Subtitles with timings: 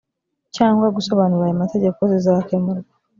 [0.55, 2.89] cyangwa gusobanura aya mategeko zizakemurwa